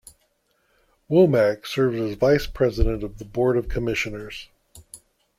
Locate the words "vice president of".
2.15-3.19